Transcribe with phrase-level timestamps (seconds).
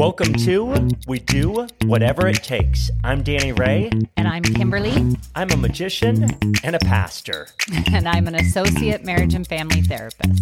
[0.00, 2.90] Welcome to We Do Whatever It Takes.
[3.04, 3.90] I'm Danny Ray.
[4.16, 5.14] And I'm Kimberly.
[5.34, 6.24] I'm a magician
[6.64, 7.48] and a pastor.
[7.92, 10.40] And I'm an associate marriage and family therapist.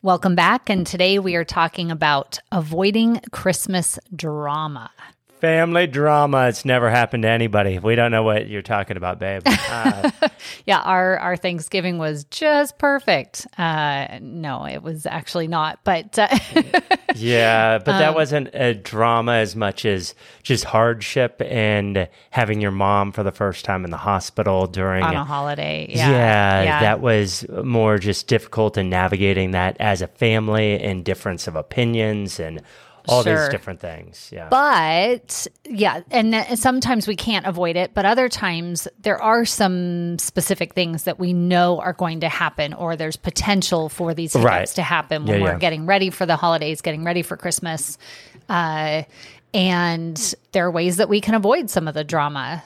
[0.00, 0.70] Welcome back.
[0.70, 4.90] And today we are talking about avoiding Christmas drama.
[5.40, 6.48] Family drama.
[6.48, 7.78] It's never happened to anybody.
[7.78, 9.42] We don't know what you're talking about, babe.
[9.70, 10.10] Uh,
[10.66, 13.46] yeah, our, our Thanksgiving was just perfect.
[13.56, 15.78] Uh, no, it was actually not.
[15.84, 16.28] But uh,
[17.14, 22.72] yeah, but that um, wasn't a drama as much as just hardship and having your
[22.72, 25.86] mom for the first time in the hospital during on a holiday.
[25.88, 26.80] Yeah, yeah, yeah.
[26.80, 32.40] that was more just difficult in navigating that as a family and difference of opinions
[32.40, 32.60] and
[33.08, 33.44] all sure.
[33.44, 34.30] these different things.
[34.32, 34.48] Yeah.
[34.48, 40.74] But yeah, and sometimes we can't avoid it, but other times there are some specific
[40.74, 44.68] things that we know are going to happen or there's potential for these hiccups right.
[44.68, 45.58] to happen when yeah, we're yeah.
[45.58, 47.98] getting ready for the holidays, getting ready for Christmas.
[48.48, 49.02] Uh,
[49.52, 52.62] and there are ways that we can avoid some of the drama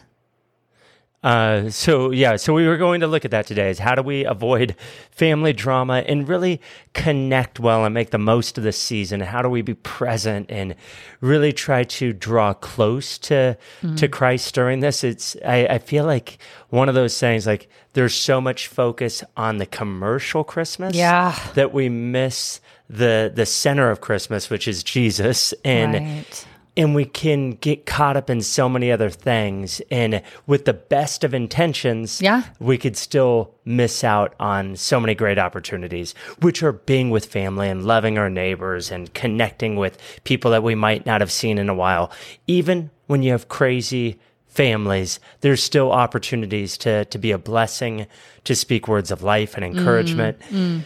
[1.24, 3.70] uh, so yeah, so we were going to look at that today.
[3.70, 4.76] Is how do we avoid
[5.10, 6.60] family drama and really
[6.92, 9.20] connect well and make the most of the season?
[9.20, 10.74] How do we be present and
[11.22, 13.94] really try to draw close to mm-hmm.
[13.94, 15.02] to Christ during this?
[15.02, 16.36] It's I, I feel like
[16.68, 21.72] one of those things like there's so much focus on the commercial Christmas, yeah, that
[21.72, 25.94] we miss the the center of Christmas, which is Jesus, and.
[25.94, 29.80] Right and we can get caught up in so many other things.
[29.90, 32.44] And with the best of intentions yeah.
[32.58, 37.68] we could still miss out on so many great opportunities which are being with family
[37.68, 41.68] and loving our neighbors and connecting with people that we might not have seen in
[41.68, 42.10] a while.
[42.46, 48.06] Even when you have crazy families there's still opportunities to to be a blessing
[48.44, 50.38] to speak words of life and encouragement.
[50.42, 50.82] Mm, mm.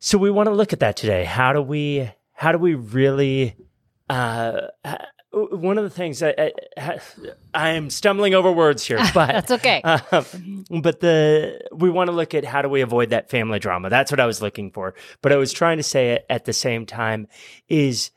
[0.00, 1.22] so we want to look at that today.
[1.22, 3.54] How do we how do we really
[4.10, 4.62] uh,
[5.34, 6.52] one of the things I,
[7.54, 9.80] I, am stumbling over words here, but that's okay.
[9.82, 10.24] Uh,
[10.70, 13.90] but the we want to look at how do we avoid that family drama.
[13.90, 14.94] That's what I was looking for.
[15.22, 17.26] But I was trying to say it at the same time
[17.68, 18.10] is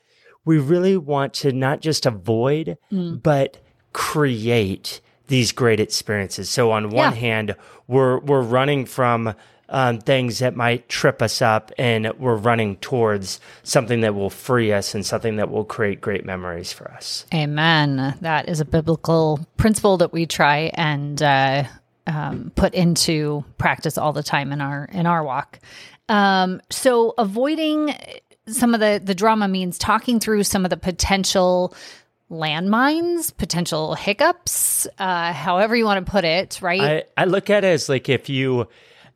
[0.45, 3.21] we really want to not just avoid, mm.
[3.21, 3.57] but
[3.93, 6.49] create these great experiences.
[6.49, 7.19] So on one yeah.
[7.19, 7.55] hand,
[7.87, 9.33] we're we're running from
[9.69, 14.71] um, things that might trip us up, and we're running towards something that will free
[14.71, 17.25] us and something that will create great memories for us.
[17.33, 18.17] Amen.
[18.21, 21.63] That is a biblical principle that we try and uh,
[22.05, 25.59] um, put into practice all the time in our in our walk.
[26.09, 27.93] Um, so avoiding
[28.47, 31.75] some of the the drama means talking through some of the potential
[32.31, 36.81] landmines, potential hiccups, uh, however you want to put it, right?
[36.81, 38.67] I, I look at it as like if you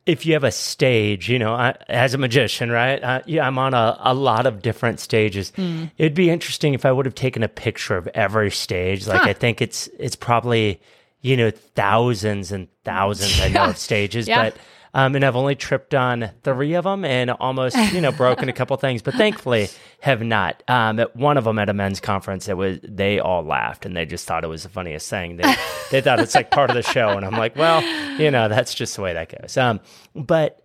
[0.04, 3.02] if you have a stage, you know, I, as a magician, right?
[3.02, 5.52] Uh, yeah, I'm on a, a lot of different stages.
[5.52, 5.90] Mm.
[5.96, 9.06] It'd be interesting if I would have taken a picture of every stage.
[9.06, 9.30] Like, huh.
[9.30, 10.80] I think it's it's probably
[11.20, 14.50] you know thousands and thousands I know of stages, yeah.
[14.50, 14.56] but
[14.94, 18.52] um, and I've only tripped on three of them and almost, you know, broken a
[18.54, 19.68] couple things, but thankfully
[20.00, 20.62] have not.
[20.68, 23.96] Um, at one of them at a men's conference, it was they all laughed and
[23.96, 25.36] they just thought it was the funniest thing.
[25.36, 25.54] They
[25.90, 27.82] they thought it's like part of the show, and I'm like, well,
[28.18, 29.56] you know, that's just the way that goes.
[29.56, 29.80] Um,
[30.14, 30.62] but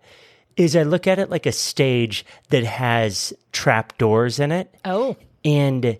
[0.56, 4.74] is I look at it like a stage that has trap doors in it.
[4.84, 5.98] Oh, and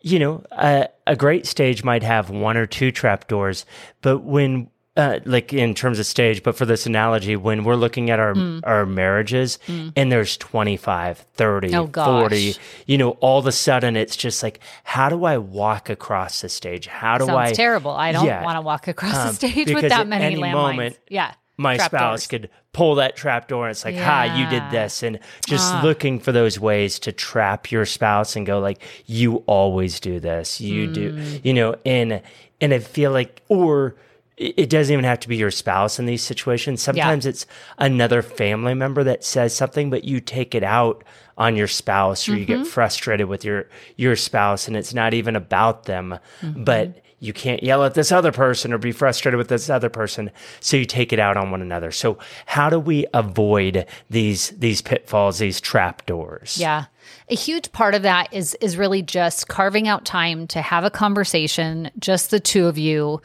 [0.00, 3.66] you know, a, a great stage might have one or two trap doors,
[4.02, 8.10] but when uh, like in terms of stage, but for this analogy, when we're looking
[8.10, 8.60] at our mm.
[8.64, 9.92] our marriages mm.
[9.94, 12.54] and there's 25, 30, oh, 40,
[12.86, 16.48] you know, all of a sudden it's just like, how do I walk across the
[16.48, 16.86] stage?
[16.86, 17.52] How do Sounds I?
[17.52, 17.90] terrible.
[17.90, 20.52] I don't yeah, want to walk across um, the stage with that many landmines.
[20.52, 21.34] Moment, yeah.
[21.58, 22.26] My spouse doors.
[22.26, 24.26] could pull that trap door and it's like, yeah.
[24.26, 25.02] ha, you did this.
[25.02, 25.82] And just uh.
[25.82, 30.60] looking for those ways to trap your spouse and go like, you always do this.
[30.60, 30.94] You mm.
[30.94, 32.20] do, you know, and,
[32.60, 33.94] and I feel like, or,
[34.36, 36.82] it doesn't even have to be your spouse in these situations.
[36.82, 37.30] Sometimes yeah.
[37.30, 37.46] it's
[37.78, 41.04] another family member that says something, but you take it out
[41.38, 42.40] on your spouse or mm-hmm.
[42.40, 42.68] you get mm-hmm.
[42.68, 46.64] frustrated with your your spouse and it's not even about them, mm-hmm.
[46.64, 50.30] but you can't yell at this other person or be frustrated with this other person,
[50.60, 51.90] so you take it out on one another.
[51.90, 56.58] So how do we avoid these these pitfalls, these trap doors?
[56.58, 56.86] Yeah.
[57.30, 60.90] A huge part of that is is really just carving out time to have a
[60.90, 63.22] conversation, just the two of you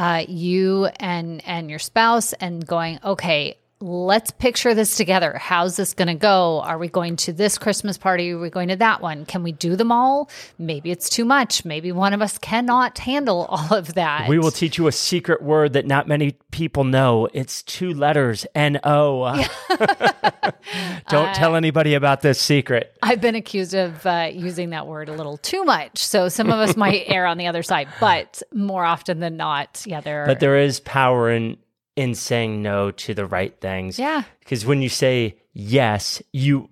[0.00, 5.38] uh, you and and your spouse and going okay let's picture this together.
[5.38, 6.60] How's this going to go?
[6.60, 8.32] Are we going to this Christmas party?
[8.32, 9.24] Are we going to that one?
[9.24, 10.28] Can we do them all?
[10.58, 11.64] Maybe it's too much.
[11.64, 14.28] Maybe one of us cannot handle all of that.
[14.28, 17.28] We will teach you a secret word that not many people know.
[17.32, 19.24] It's two letters N O.
[21.08, 22.96] Don't tell anybody about this secret.
[23.02, 25.98] I've been accused of uh, using that word a little too much.
[25.98, 29.82] So some of us might err on the other side, but more often than not,
[29.86, 30.26] yeah, there are.
[30.26, 31.56] But there is power in
[32.00, 33.98] in saying no to the right things.
[33.98, 34.22] Yeah.
[34.38, 36.68] Because when you say yes, you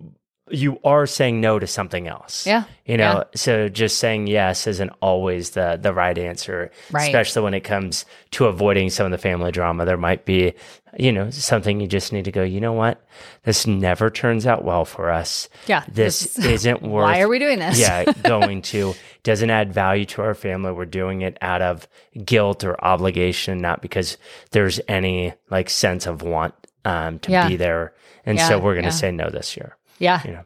[0.51, 2.45] you are saying no to something else.
[2.47, 2.63] Yeah.
[2.85, 3.23] You know, Yeah.
[3.35, 6.71] so just saying yes isn't always the the right answer.
[6.91, 7.03] Right.
[7.07, 9.85] Especially when it comes to avoiding some of the family drama.
[9.85, 10.53] There might be,
[10.97, 13.03] you know, something you just need to go, you know what?
[13.43, 15.49] This never turns out well for us.
[15.67, 17.79] Yeah, This, this- isn't worth Why are we doing this?
[17.79, 18.93] yeah, going to
[19.23, 20.71] doesn't add value to our family.
[20.71, 21.87] We're doing it out of
[22.25, 24.17] guilt or obligation, not because
[24.51, 26.53] there's any like sense of want
[26.85, 27.47] um, to Yeah.
[27.47, 27.93] be there.
[28.25, 29.75] And Yeah, so we're going to say no this year.
[29.99, 30.21] Yeah.
[30.25, 30.43] You know,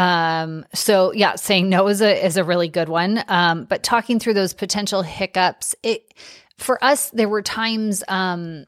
[0.00, 3.24] Um, so yeah, saying no is a is a really good one.
[3.26, 6.14] Um, but talking through those potential hiccups, it
[6.58, 8.66] for us there were times um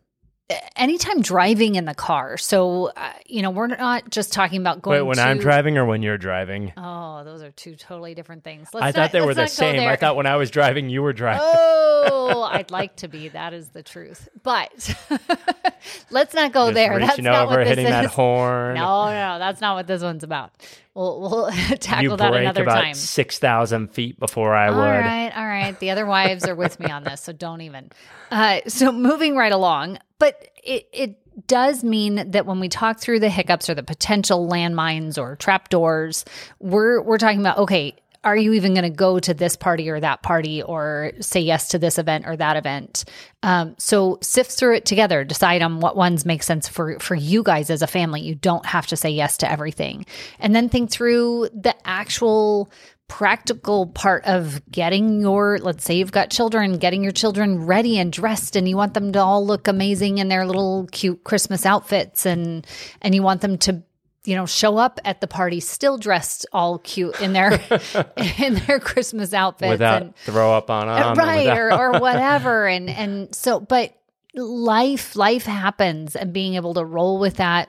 [0.77, 2.37] anytime driving in the car.
[2.37, 5.79] So uh, you know, we're not just talking about going wait, when to, I'm driving
[5.79, 6.73] or when you're driving?
[6.77, 8.69] Oh, those are two totally different things.
[8.73, 9.89] Let's I not- thought they were the same.
[9.89, 11.43] I thought when I was driving, you were driving.
[11.45, 13.29] Oh, I'd like to be.
[13.29, 14.29] That is the truth.
[14.43, 14.95] But
[16.11, 16.99] let's not go Just there.
[16.99, 18.11] That's not over, what this hitting that is.
[18.13, 18.75] horn.
[18.75, 20.53] No, no, that's not what this one's about.
[20.95, 21.51] We'll we'll
[21.81, 22.95] tackle you that another about time.
[22.95, 24.83] six thousand feet before I All would.
[24.83, 25.79] right, all right.
[25.79, 27.91] The other wives are with me on this, so don't even.
[28.31, 33.21] Uh, so moving right along, but it it does mean that when we talk through
[33.21, 36.27] the hiccups or the potential landmines or trapdoors,
[36.61, 37.97] we're we're talking about okay.
[38.25, 41.69] Are you even going to go to this party or that party or say yes
[41.69, 43.05] to this event or that event?
[43.43, 45.25] Um, so sift through it together.
[45.25, 48.21] Decide on what ones make sense for for you guys as a family.
[48.21, 50.07] You don't have to say yes to everything,
[50.39, 52.71] and then think through the actual
[53.09, 58.11] practical part of getting your let's say you've got children getting your children ready and
[58.11, 62.25] dressed and you want them to all look amazing in their little cute christmas outfits
[62.25, 62.67] and
[63.03, 63.83] and you want them to
[64.25, 67.53] you know show up at the party still dressed all cute in their
[68.39, 71.17] in their christmas outfits Without and throw up on them.
[71.17, 73.95] right or, or whatever and and so but
[74.35, 77.69] life life happens and being able to roll with that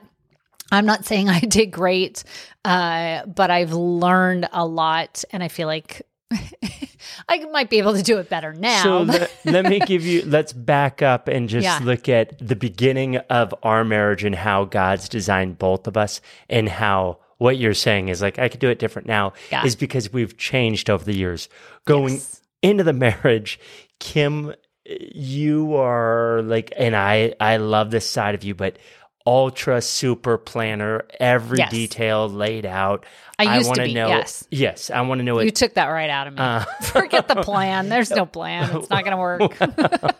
[0.72, 2.24] i'm not saying i did great
[2.64, 6.02] uh but i've learned a lot and i feel like
[7.28, 10.22] i might be able to do it better now So let, let me give you,
[10.26, 11.80] let's back up and just Yeah.
[11.82, 16.68] look at the beginning of our marriage and how God's designed both of us and
[16.68, 19.64] how what you're saying is like, I could do it different now Yeah.
[19.64, 21.48] is because we've changed over the years.
[21.84, 22.40] Going Yes.
[22.62, 23.58] into the marriage,
[24.00, 24.54] Kim,
[24.86, 28.78] you are like, and I, I love this side of you, but
[29.26, 31.70] ultra super planner, every Yes.
[31.70, 33.06] detail laid out.
[33.38, 34.46] I used to wanna be, know, yes.
[34.50, 34.90] Yes.
[34.90, 35.56] I want to know you it.
[35.56, 36.60] took that right out of me Uh.
[36.82, 39.56] forget the plan there's no plan it's not gonna work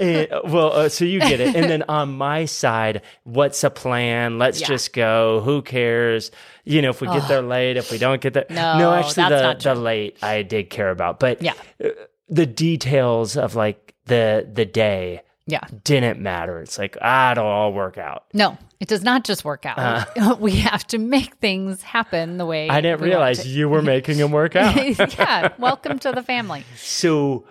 [0.00, 1.54] Eh, well, uh, so you get it.
[1.54, 4.38] And then on my side, what's a plan?
[4.38, 4.68] Let's Yeah.
[4.68, 5.42] just go.
[5.44, 6.30] Who cares?
[6.64, 8.46] You know, if we get there late, if we don't get there.
[8.48, 11.20] No, actually, that's the, the late I did care about.
[11.20, 11.52] But Yeah.
[11.84, 11.88] uh,
[12.30, 16.60] the details of like the the day yeah didn't matter.
[16.60, 18.24] It's like, ah, it'll all work out.
[18.34, 22.68] no it does not just work out we have to make things happen the way
[22.68, 22.74] Uh.
[22.74, 24.76] I didn't we realize you were making them work out.
[25.18, 27.46] yeah welcome to the family So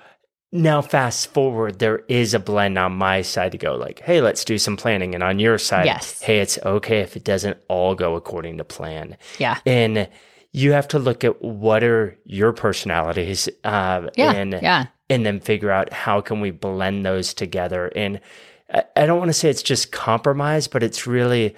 [0.51, 4.43] now fast forward, there is a blend on my side to go like, hey, let's
[4.43, 5.13] do some planning.
[5.13, 6.19] And on your side, Yes.
[6.21, 9.15] hey, it's okay if it doesn't all go according to plan.
[9.37, 9.59] Yeah.
[9.67, 10.09] And
[10.51, 14.85] you have to look at what are your personalities uh, Yeah, and, yeah.
[15.09, 17.91] And then figure out how can we blend those together.
[17.95, 18.19] And
[18.95, 21.55] I, don't want to say it's just compromise, but it's really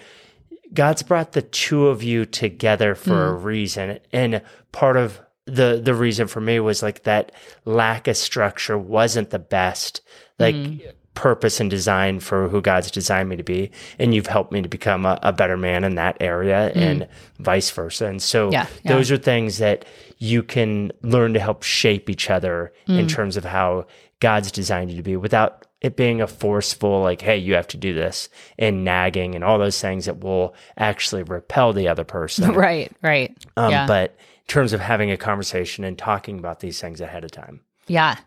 [0.74, 3.44] God's brought the two of you together for a mm.
[3.44, 4.00] reason.
[4.14, 4.42] And
[4.72, 7.32] part of the the reason for me was like that
[7.66, 10.02] lack of structure wasn't the best
[10.38, 10.82] like mm.
[11.14, 13.72] Purpose and design for who God's designed me to be.
[14.00, 17.08] And you've helped me to become a, a better man in that area and
[17.40, 18.06] vice versa.
[18.06, 18.94] And so Yeah, yeah.
[18.94, 19.86] those are things that
[20.20, 23.88] you can learn to help shape each other in terms of how
[24.20, 27.78] God's designed you to be without it being a forceful, like, hey, you have to
[27.78, 32.52] do this and nagging and all those things that will actually repel the other person.
[32.54, 36.80] right right Um, yeah But in terms of having a conversation and talking about these
[36.80, 37.62] things ahead of time.
[37.88, 38.18] Yeah.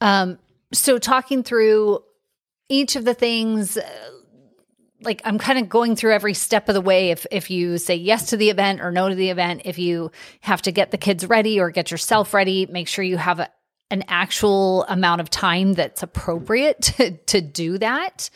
[0.00, 0.38] Um,
[0.72, 2.00] so talking through
[2.68, 4.10] each of the things, uh,
[5.00, 7.10] like I'm kind of going through every step of the way.
[7.10, 10.10] If if you say yes to the event or no to the event, if you
[10.40, 13.48] have to get the kids ready or get yourself ready, make sure you have a,
[13.90, 18.30] an actual amount of time that's appropriate to, to do that.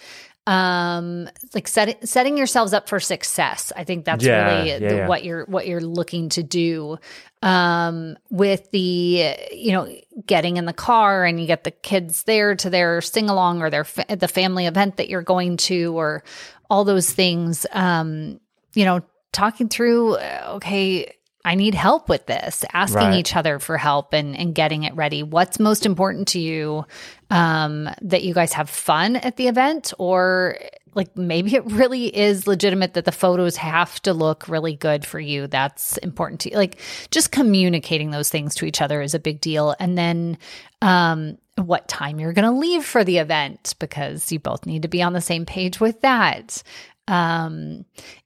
[0.46, 4.96] Um like set, setting yourselves up for success i think that's Yeah, really yeah, the,
[4.96, 5.06] yeah.
[5.06, 6.96] what you're what you're looking to do
[7.42, 9.94] um with the you know
[10.26, 13.68] getting in the car and you get the kids there to their sing along or
[13.70, 16.24] their fa- the family event that you're going to or
[16.70, 18.40] all those things um
[18.74, 19.00] you know
[19.32, 23.14] talking through uh, okay I need help with this, asking Right.
[23.14, 25.22] each other for help and, and getting it ready.
[25.22, 26.84] What's most important to you?
[27.30, 30.58] Um, that you guys have fun at the event, or
[30.94, 35.20] like maybe it really is legitimate that the photos have to look really good for
[35.20, 35.46] you.
[35.46, 36.56] That's important to you.
[36.56, 39.74] Like just communicating those things to each other is a big deal.
[39.78, 40.38] And then,
[40.82, 44.88] um, what time you're going to leave for the event because you both need to
[44.88, 46.62] be on the same page with that.
[47.06, 47.84] Um,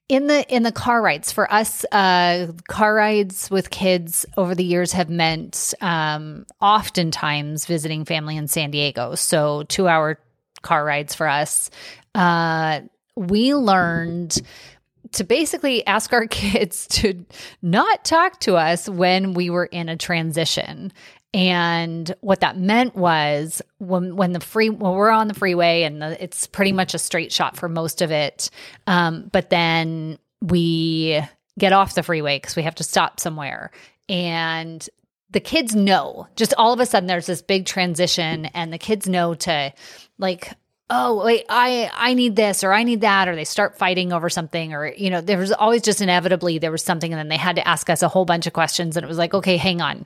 [0.09, 4.65] in the in the car rides for us uh car rides with kids over the
[4.65, 9.15] years have meant um oftentimes visiting family in san diego.
[9.15, 10.19] So two hour
[10.63, 11.71] car rides for us.
[12.15, 12.83] Uh
[13.17, 14.43] we learned
[15.13, 17.25] to basically ask our kids to
[17.63, 20.93] not talk to us when we were in a transition
[21.35, 26.01] and what that meant was when when the free when we're on the freeway and
[26.01, 28.51] the, it's pretty much a straight shot for most of it,
[28.87, 31.21] um, but then we
[31.59, 33.73] get off the freeway because we have to stop somewhere,
[34.09, 34.89] and
[35.31, 36.29] the kids know.
[36.37, 39.73] Just all of a sudden, there's this big transition, and the kids know to
[40.19, 40.53] like
[40.91, 44.29] oh wait i i need this or i need that or they start fighting over
[44.29, 47.39] something or you know there was always just inevitably there was something and then they
[47.39, 49.81] had to ask us a whole bunch of questions and it was like okay hang
[49.81, 50.05] on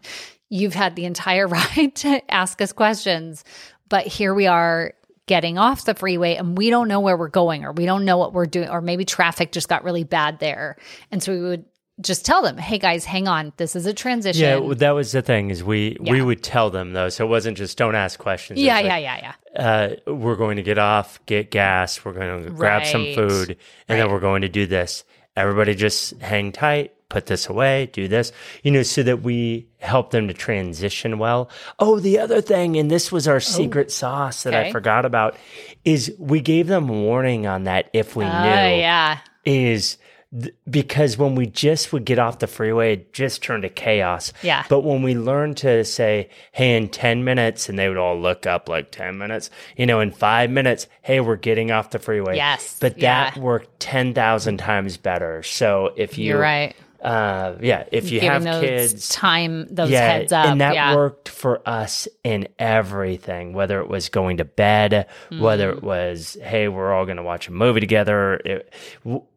[0.49, 3.45] you've had the entire ride to ask us questions
[3.89, 4.95] but here we are
[5.29, 8.17] getting off the freeway and we don't know where we're going or we don't know
[8.17, 10.77] what we're doing or maybe traffic just got really bad there.
[11.13, 11.65] And so we would
[12.01, 13.53] just tell them hey guys hang on.
[13.57, 14.43] This is a transition.
[14.43, 17.57] Yeah, that was the thing is we we would tell them though, so it wasn't
[17.57, 18.59] just don't ask questions.
[18.59, 22.45] Yeah yeah like, yeah yeah uh, we're going to get off, get gas, we're going
[22.45, 23.57] to grab some food,
[23.89, 25.05] and then we're going to do this.
[25.35, 30.11] Everybody just hang tight, put this away, do this, you know, so that we help
[30.11, 31.49] them to transition well.
[31.79, 33.41] Oh, the other thing, and this was our oh.
[33.41, 35.37] secret sauce that I forgot about,
[35.85, 39.97] is we gave them warning on that if we oh knew yeah is
[40.39, 44.35] th- because when we just would get off the freeway, it just turned to chaos.
[44.43, 44.65] Yeah.
[44.69, 48.47] But when we learned to say, hey, in 10 minutes, and they would all look
[48.47, 52.37] up like 10 minutes, you know, in five minutes, hey, we're getting off the freeway.
[52.37, 53.43] Yes, But that yeah.
[53.43, 55.43] worked 10,000 times better.
[55.43, 60.01] So if you, you're right uh, yeah, if you giving have kids, time those yeah,
[60.13, 64.45] heads up and that yeah worked for us in everything, whether it was going to
[64.45, 65.07] bed,
[65.39, 65.77] whether Mm.
[65.79, 68.35] it was, hey, we're all going to watch a movie together.
[68.45, 68.73] It,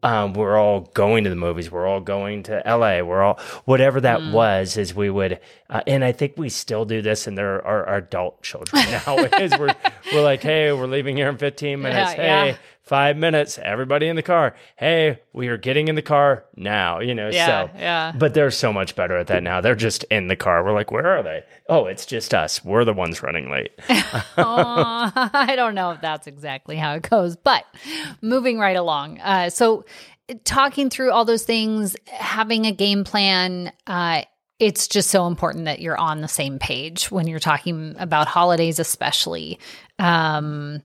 [0.02, 1.70] um, we're all going to the movies.
[1.70, 3.00] We're all going to LA.
[3.02, 4.32] We're all, whatever that Mm.
[4.32, 5.38] was, is we would,
[5.70, 9.16] uh, and I think we still do this, and there are our adult children now.
[9.38, 9.74] is we're,
[10.12, 12.14] we're like, hey, we're leaving here in 15 minutes.
[12.16, 12.56] Yeah, hey.
[12.82, 14.54] Five minutes, everybody in the car.
[14.76, 17.70] Hey, we are getting in the car now, you know, Yeah, so.
[17.78, 18.12] yeah.
[18.16, 19.60] But they're so much better at that now.
[19.60, 20.64] They're just in the car.
[20.64, 21.44] We're like, where are they?
[21.68, 22.64] Oh, it's just us.
[22.64, 23.70] We're the ones running late.
[23.88, 27.64] I don't know if that's exactly how it goes, but
[28.20, 29.20] moving right along.
[29.20, 29.84] Uh, so,
[30.44, 34.22] talking through all those things, having a game plan, uh,
[34.58, 38.78] it's just so important that you're on the same page when you're talking about holidays,
[38.78, 39.58] especially.
[39.98, 40.82] Um,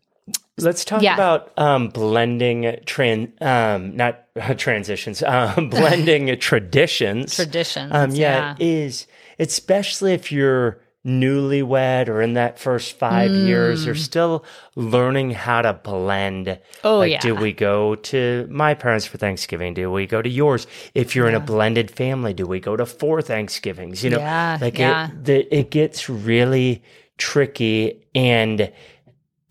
[0.60, 1.14] Let's talk Yeah.
[1.14, 4.26] about um, blending tran um, not
[4.58, 7.36] transitions, um, blending traditions.
[7.36, 8.56] Traditions, Um, yeah.
[8.58, 9.06] yeah, is
[9.40, 14.44] especially if you're newlywed or in that first five years, you're still
[14.76, 16.48] learning how to blend.
[16.48, 16.60] Mm.
[16.84, 17.20] Oh, like, yeah.
[17.22, 19.74] Do we go to my parents for Thanksgiving?
[19.74, 20.68] Do we go to yours?
[20.96, 24.04] If you're in a blended family, do we go to four Thanksgivings?
[24.04, 25.10] You know, Yeah, like yeah.
[25.12, 26.84] it, the, it gets really
[27.18, 28.72] tricky and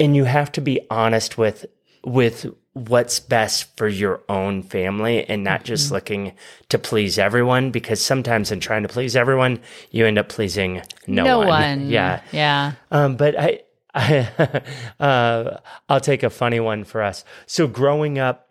[0.00, 1.66] and you have to be honest with
[2.04, 5.66] with what's best for your own family and not Mm-hmm.
[5.66, 6.32] just looking
[6.68, 9.60] to please everyone because sometimes in trying to please everyone
[9.90, 11.48] you end up pleasing no, no one.
[11.48, 11.88] one.
[11.88, 12.72] yeah Yeah.
[12.90, 13.60] um, but I,
[13.94, 14.62] I
[15.00, 15.56] uh,
[15.88, 17.24] I'll take a funny one for us.
[17.46, 18.42] So growing up,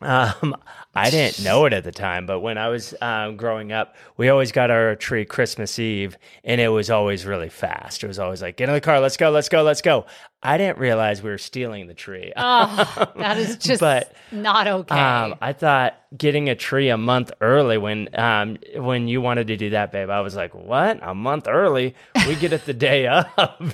[0.00, 0.54] um,
[0.94, 4.28] I didn't know it at the time, but when I was um, growing up, we
[4.28, 8.04] always got our tree Christmas Eve, and it was always really fast.
[8.04, 10.04] It was always like, "Get in the car, let's go, let's go, let's go."
[10.44, 12.32] I didn't realize we were stealing the tree.
[12.36, 14.94] Oh, that is just But, not okay.
[15.00, 19.56] Um, I thought getting a tree a month early when um when you wanted to
[19.56, 20.10] do that, babe.
[20.10, 20.98] I was like, "What?
[21.02, 21.94] A month early?
[22.28, 23.26] We get it the day of."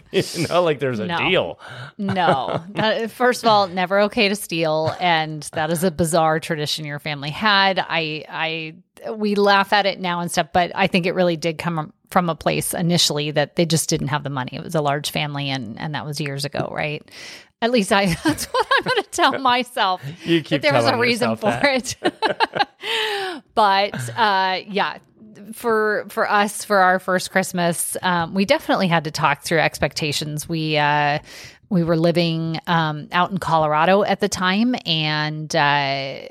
[0.13, 1.17] you know, like there's a No.
[1.19, 1.59] deal.
[1.99, 2.63] No.
[2.71, 6.99] That, first of all, never okay to steal, and that is a bizarre tradition your
[7.01, 7.79] family had.
[7.79, 11.59] I, I, we laugh at it now and stuff, but I think it really did
[11.59, 14.51] come from a place initially that they just didn't have the money.
[14.53, 17.09] It was a large family, and and that was years ago, right?
[17.63, 20.03] At least I that's what I'm going to tell myself.
[20.25, 21.97] You keep that there was a reason for that.
[22.03, 23.43] it.
[23.55, 24.99] but uh, yeah,
[25.53, 30.49] for for us for our first Christmas, um, we definitely had to talk through expectations.
[30.49, 31.21] We uh,
[31.69, 36.23] we were living um, out in Colorado at the time, and uh,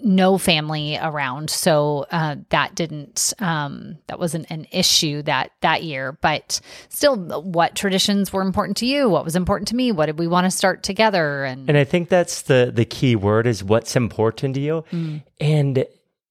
[0.00, 6.12] no family around, so uh, that didn't um, that wasn't an issue that that year.
[6.20, 9.08] But still, what traditions were important to you?
[9.08, 9.92] What was important to me?
[9.92, 11.44] What did we want to start together?
[11.44, 14.84] And, And I think that's the the key word is what's important to you.
[14.90, 15.22] Mm.
[15.40, 15.84] And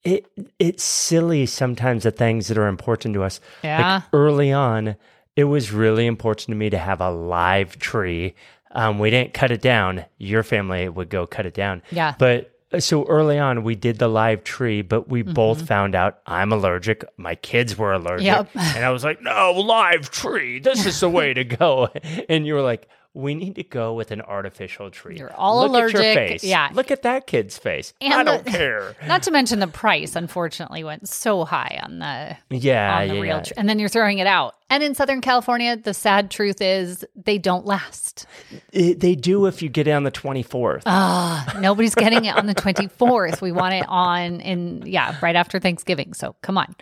[0.03, 0.25] it
[0.57, 3.39] it's silly sometimes the things that are important to us.
[3.63, 3.95] Yeah.
[3.95, 4.95] Like early on,
[5.35, 8.33] it was really important to me to have a live tree.
[8.71, 10.05] Um, we didn't cut it down.
[10.17, 11.81] Your family would go cut it down.
[11.91, 12.15] Yeah.
[12.17, 15.65] But so early on, we did the live tree, but we both Mm-hmm.
[15.67, 17.03] found out I'm allergic.
[17.17, 18.25] My kids were allergic.
[18.25, 18.49] Yep.
[18.55, 20.59] And I was like, no, live tree.
[20.59, 21.87] This is the way to go.
[22.29, 25.17] And you were like, we need to go with an artificial tree.
[25.17, 26.15] You're all Look At your allergic.
[26.29, 26.43] face.
[26.43, 26.69] Yeah.
[26.73, 27.93] Look at that kid's face.
[27.99, 28.95] And I don't the- care.
[29.07, 32.99] Not to mention the price, unfortunately, went so high on the Yeah.
[32.99, 33.21] on the yeah.
[33.21, 34.55] real tree, and then you're throwing it out.
[34.69, 38.27] And in Southern California, the sad truth is they don't last.
[38.71, 40.83] It- they do if you get it on the 24th.
[40.85, 43.41] Ah, nobody's getting it on the 24th.
[43.41, 46.13] We want it on in yeah, right after Thanksgiving.
[46.13, 46.75] So come on.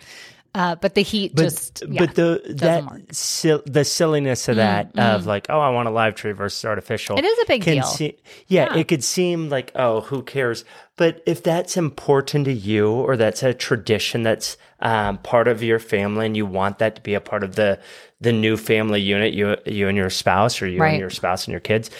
[0.56, 2.82] Uh, but the heat just yeah, but the that.
[2.82, 7.18] Mm, the silliness of that of like oh I want a live tree versus artificial.
[7.18, 7.82] It is a big deal.
[7.82, 10.64] se- yeah, it could seem like oh who cares,
[10.96, 15.78] but if that's important to you or that's a tradition that's um, part of your
[15.78, 17.78] family and you want that to be a part of the
[18.20, 20.92] the new family unit you you and your spouse or you Right.
[20.92, 21.90] and your spouse and your kids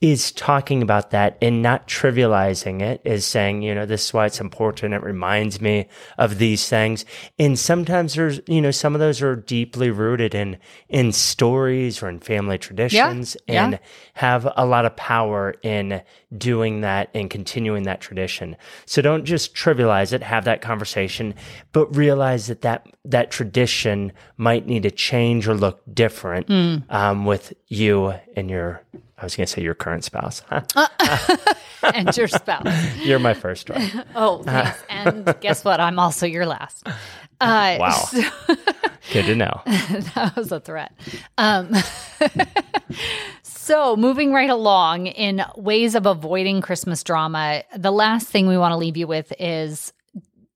[0.00, 4.24] is talking about that and not trivializing it is saying you know this is why
[4.26, 7.04] it's important it reminds me of these things
[7.38, 10.56] and sometimes there's you know some of those are deeply rooted in
[10.88, 13.64] in stories or in family traditions yeah.
[13.66, 13.78] and
[14.14, 16.00] have a lot of power in
[16.38, 21.34] doing that and continuing that tradition so don't just trivialize it have that conversation
[21.72, 26.82] but realize that that that tradition might need to change or look different Mm.
[26.90, 28.82] um, with you and your
[29.18, 30.42] i was going to say your current spouse
[31.94, 32.96] and your spouse.
[33.04, 34.82] you're my first one Oh, thanks.
[34.88, 35.78] and guess what?
[35.80, 36.86] I'm also your last.
[37.40, 37.90] Uh, Wow.
[37.90, 38.22] so-
[39.12, 40.92] good to know that was a threat.
[41.38, 41.70] Um,
[43.66, 48.70] so, moving right along in ways of avoiding Christmas drama, the last thing we want
[48.70, 49.92] to leave you with is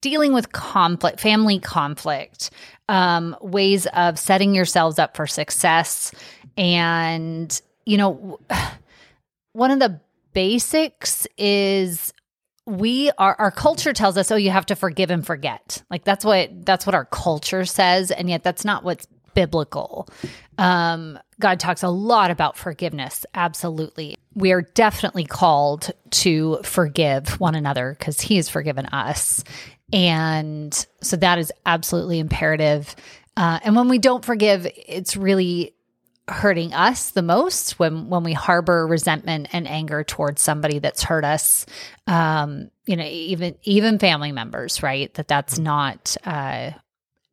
[0.00, 2.50] dealing with conflict, family conflict,
[2.88, 6.12] um, ways of setting yourselves up for success.
[6.56, 8.38] And, you know,
[9.54, 10.00] one of the
[10.32, 12.12] basics is
[12.66, 16.24] we are our culture tells us oh you have to forgive and forget like that's
[16.24, 20.08] what that's what our culture says and yet that's not what's biblical.
[20.58, 24.16] Um god talks a lot about forgiveness absolutely.
[24.34, 29.42] We are definitely called to forgive one another because he has forgiven us.
[29.92, 32.94] And so that is absolutely imperative.
[33.36, 35.74] Uh, and when we don't forgive it's really
[36.28, 41.24] hurting us the most when when we harbor resentment and anger towards somebody that's hurt
[41.24, 41.66] us.
[42.06, 45.12] Um you know even even family members right?
[45.14, 46.70] That that's not uh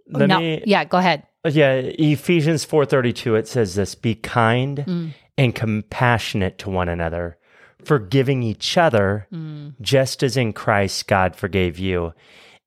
[0.09, 1.23] Let no, me- yeah go ahead
[1.55, 5.13] yeah ephesians 4.32 it says this be kind Mm.
[5.37, 7.37] and compassionate to one another
[7.83, 9.73] forgiving each other Mm.
[9.81, 12.13] just as in christ god forgave you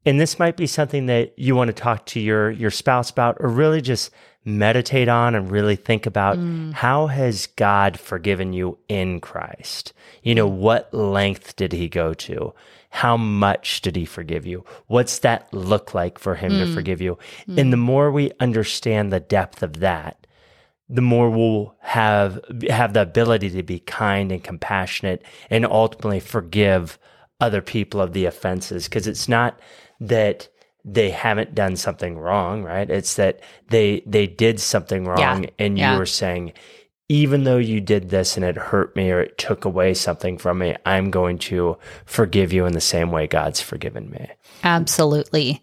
[0.07, 3.37] and this might be something that you want to talk to your your spouse about
[3.41, 4.11] or really just
[4.45, 6.73] meditate on and really think about Mm.
[6.73, 9.93] how has god forgiven you in christ?
[10.23, 12.55] You know what length did he go to?
[12.91, 14.65] How much did he forgive you?
[14.89, 16.67] What's that look like for him Mm.
[16.67, 17.19] to forgive you?
[17.57, 20.17] And the more we understand the depth of that
[20.93, 26.99] the more we'll have have the ability to be kind and compassionate and ultimately forgive
[27.41, 28.89] other people of the offenses.
[28.89, 29.61] Because it's not
[30.01, 30.49] that
[30.85, 32.89] they haven't done something wrong right?
[32.91, 35.99] It's that they they did something wrong and you yeah.
[35.99, 36.53] were saying
[37.09, 40.59] even though you did this and it hurt me or it took away something from
[40.59, 44.29] me i'm going to forgive you in the same way god's forgiven me.
[44.63, 45.61] Absolutely.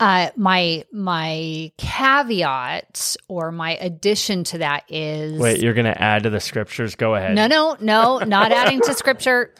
[0.00, 6.24] Uh my my caveat or my addition to that is wait you're going to add
[6.24, 6.96] to the scriptures?
[6.96, 7.36] Go ahead.
[7.36, 9.54] No no no not adding to scripture.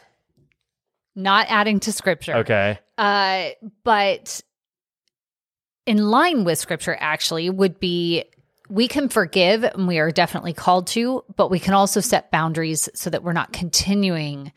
[1.15, 2.37] Not adding to scripture.
[2.37, 2.79] Okay.
[2.97, 3.49] Uh,
[3.83, 4.41] but
[5.85, 8.25] in line with scripture, actually, would be
[8.69, 12.89] we can forgive and we are definitely called to, but we can also set boundaries
[12.95, 14.51] so that we're not continuing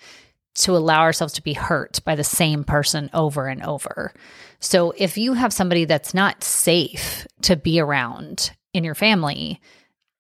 [0.54, 4.14] to allow ourselves to be hurt by the same person over and over.
[4.58, 9.60] So if you have somebody that's not safe to be around in your family,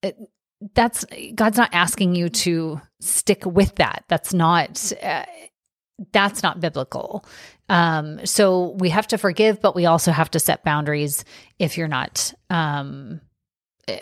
[0.02, 0.16] it,
[0.74, 4.04] that's God's not asking you to stick with that.
[4.08, 5.24] That's not uh,
[6.12, 7.24] that's not biblical.
[7.68, 11.24] Um, so we have to forgive, but we also have to set boundaries
[11.58, 13.20] if you're not um,
[13.88, 13.98] eh,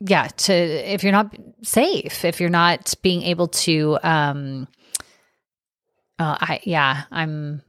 [0.00, 4.68] yeah, to if you're not safe, if you're not being able to um
[6.18, 7.62] uh, I yeah, I'm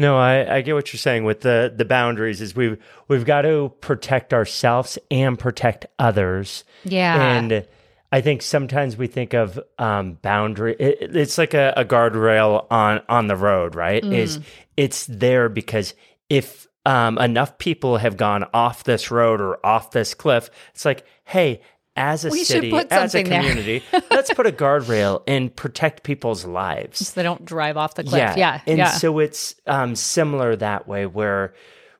[0.00, 2.78] no, I, I get what you're saying with the the boundaries is we've
[3.08, 6.64] we've got to protect ourselves and protect others.
[6.84, 7.36] Yeah.
[7.36, 7.66] And
[8.10, 10.76] I think sometimes we think of um, boundary.
[10.78, 14.02] It, it's like a, a, guardrail on on the road, right?
[14.02, 14.14] Mm.
[14.14, 14.40] Is
[14.76, 15.94] it's there because
[16.30, 21.04] if um, enough people have gone off this road or off this cliff, it's like,
[21.24, 21.60] hey,
[21.96, 27.08] as a we city, as a community, let's put a guardrail and protect people's lives.
[27.08, 28.20] So they don't drive off the cliff.
[28.20, 28.36] Yeah.
[28.36, 28.60] yeah.
[28.66, 28.90] And yeah.
[28.92, 31.54] so it's um, similar that way where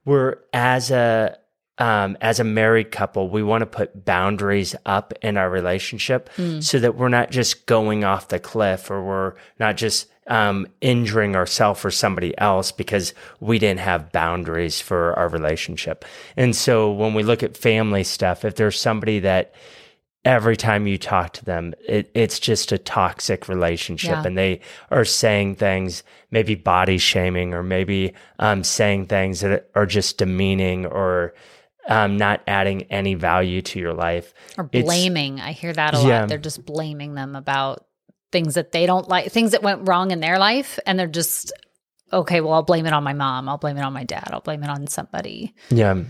[0.05, 1.37] we're as a
[1.79, 6.63] um, as a married couple, we want to put boundaries up in our relationship mm.
[6.63, 11.37] so that we're not just going off the cliff or we're not just um, injuring
[11.37, 16.05] ourselves or somebody else because we didn't have boundaries for our relationship.
[16.37, 19.55] And so when we look at family stuff, if there's somebody that
[20.25, 24.11] every time you talk to them, it, it's just a toxic relationship.
[24.11, 24.23] Yeah.
[24.27, 24.61] And they
[24.91, 30.85] are saying things, maybe body shaming, or maybe um, saying things that are just demeaning
[30.85, 31.35] or
[31.89, 34.33] um, not adding any value to your life.
[34.57, 35.39] Or blaming.
[35.39, 36.21] It's, I hear that a yeah.
[36.21, 36.29] lot.
[36.29, 37.85] They're just blaming them about
[38.31, 40.79] things that they don't like, things that went wrong in their life.
[40.87, 41.53] And they're just,
[42.13, 43.49] okay, well, I'll blame it on my mom.
[43.49, 44.29] I'll blame it on my dad.
[44.33, 45.55] I'll blame it on somebody.
[45.71, 46.03] Yeah.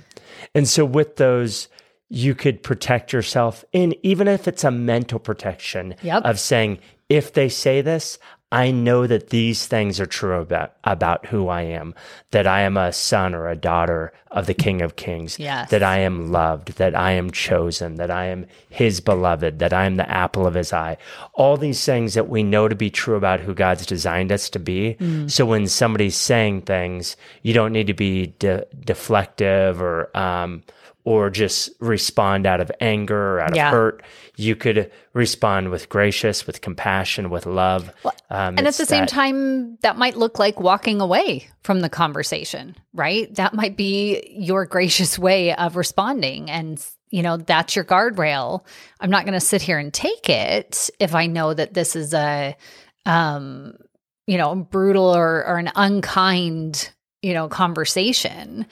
[0.55, 1.69] And so with those,
[2.09, 6.25] you could protect yourself in even if it's a mental protection yep.
[6.25, 8.19] of saying if they say this
[8.51, 11.95] i know that these things are true about about who i am
[12.31, 15.71] that i am a son or a daughter of the king of kings yes.
[15.71, 19.85] that i am loved that i am chosen that i am his beloved that i
[19.85, 20.97] am the apple of his eye
[21.35, 24.59] all these things that we know to be true about who god's designed us to
[24.59, 25.31] be mm.
[25.31, 30.63] so when somebody's saying things you don't need to be de- deflective or um,
[31.09, 33.68] or just respond out of anger or out yeah.
[33.68, 34.03] of hurt.
[34.37, 37.90] You could respond with gracious, with compassion, with love.
[38.03, 41.81] Well, um, and at the that, same time, that might look like walking away from
[41.81, 43.35] the conversation, right?
[43.37, 46.51] That might be your gracious way of responding.
[46.51, 48.66] And, you know, that's your guardrail.
[49.01, 52.12] I'm not going to sit here and take it if I know that this is
[52.12, 52.55] a,
[53.07, 53.79] um,
[54.27, 56.92] you know, brutal or, or an unkind,
[57.23, 58.66] you know, conversation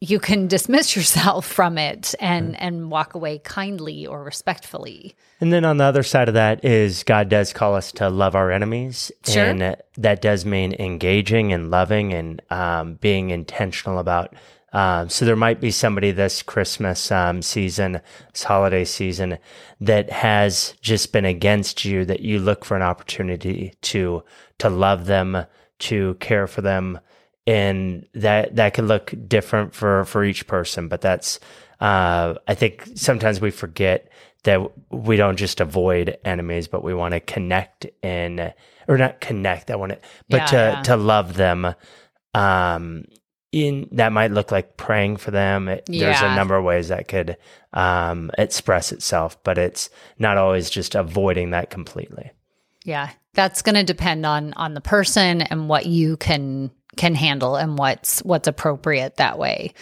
[0.00, 5.14] you can dismiss yourself from it and and walk away kindly or respectfully.
[5.40, 8.34] And then on the other side of that is God does call us to love
[8.34, 9.44] our enemies, sure.
[9.44, 14.34] and that does mean engaging and loving and um, being intentional about.
[14.72, 18.00] Um, so there might be somebody this Christmas um, season,
[18.32, 19.38] this holiday season,
[19.80, 22.04] that has just been against you.
[22.04, 24.22] That you look for an opportunity to
[24.58, 25.44] to love them,
[25.80, 27.00] to care for them,
[27.46, 31.40] and that that can look different for for each person but that's
[31.80, 34.10] uh, i think sometimes we forget
[34.44, 38.52] that we don't just avoid enemies but we want to connect and
[38.88, 39.98] or not connect i want to
[40.28, 40.82] but yeah, to yeah.
[40.82, 41.74] to love them
[42.34, 43.04] um
[43.52, 46.06] in that might look like praying for them it, yeah.
[46.06, 47.36] there's a number of ways that could
[47.72, 52.30] um express itself but it's not always just avoiding that completely
[52.84, 57.56] yeah that's going to depend on on the person and what you can can handle
[57.56, 59.72] and what's what's appropriate that way.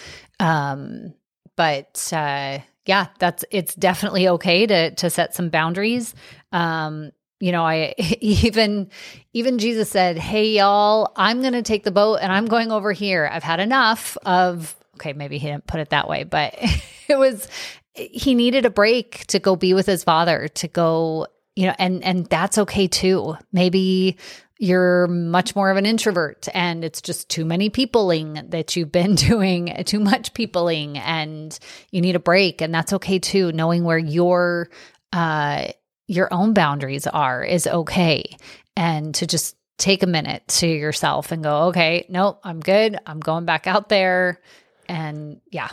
[0.40, 1.14] Um,
[1.56, 6.14] but uh, yeah, that's it's definitely okay to to set some boundaries.
[6.52, 8.90] Um, you know, I even
[9.32, 12.92] even Jesus said, "Hey y'all, I'm going to take the boat and I'm going over
[12.92, 13.28] here.
[13.30, 16.54] I've had enough of." Okay, maybe he didn't put it that way, but
[17.08, 17.48] it was
[17.94, 22.02] he needed a break to go be with his father, to go, you know, and
[22.04, 23.36] and that's okay too.
[23.52, 24.16] Maybe
[24.58, 29.14] you're much more of an introvert and it's just too many peopling that you've been
[29.14, 31.58] doing too much peopling and
[31.92, 32.60] you need a break.
[32.60, 33.52] And that's okay too.
[33.52, 34.68] Knowing where your
[35.12, 35.68] uh
[36.08, 38.36] your own boundaries are is okay.
[38.76, 42.98] And to just take a minute to yourself and go okay nope i'm good.
[43.06, 44.40] I'm going back out there.
[44.88, 45.68] And yeah.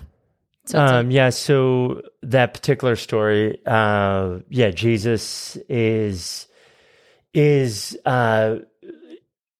[0.66, 6.48] So um, yeah so that particular story uh yeah jesus is
[7.34, 8.58] is uh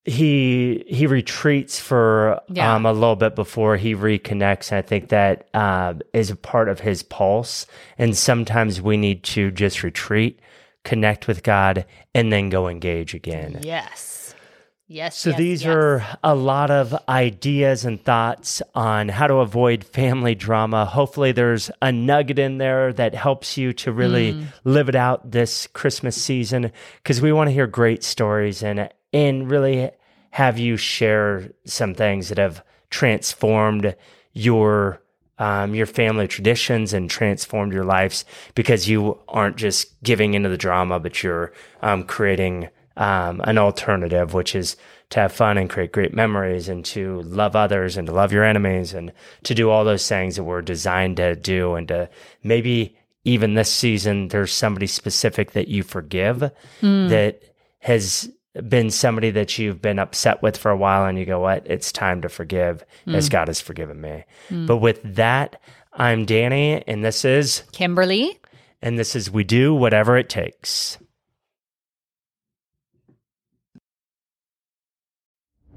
[0.06, 2.76] he he retreats for yeah.
[2.76, 4.72] um, a little bit before he reconnects.
[4.72, 7.66] And I think that uh, is a part of his pulse.
[7.98, 10.40] And sometimes we need to just retreat,
[10.84, 13.60] connect with God, and then go engage again.
[13.64, 14.15] Yes.
[14.88, 15.18] Yes.
[15.18, 15.76] So yes, these yes.
[15.76, 20.86] are a lot of ideas and thoughts on how to avoid family drama.
[20.86, 24.46] Hopefully there's a nugget in there that helps you to really Mm.
[24.64, 26.72] live it out this Christmas season
[27.02, 29.90] because we want to hear great stories and and really
[30.32, 33.96] have you share some things that have transformed
[34.34, 35.02] your
[35.40, 40.58] um, your family traditions and transformed your lives because you aren't just giving into the
[40.58, 44.78] drama, but you're um, creating um, an alternative, which is
[45.12, 48.44] to have fun and create great memories and to love others and to love your
[48.44, 49.12] enemies and
[49.44, 52.10] to do all those things that we're designed to do and to
[52.44, 57.08] maybe even this season there's somebody specific that you forgive hmm.
[57.08, 57.42] that
[57.80, 58.30] has
[58.68, 61.66] been somebody that you've been upset with for a while and you go what?
[61.66, 62.86] It's time to forgive.
[63.08, 63.32] As hmm.
[63.32, 64.24] god has forgiven me.
[64.50, 64.66] Hmm.
[64.66, 65.62] But with that
[65.98, 68.38] i'm danny and this is Kimberly.
[68.82, 70.98] and this is we do whatever it takes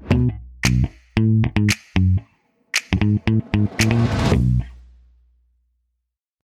[0.09, 0.31] Thank
[3.83, 4.68] you.